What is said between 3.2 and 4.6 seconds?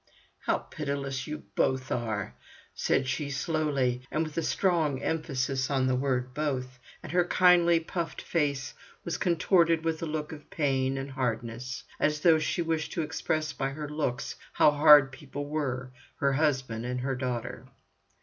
slowly and with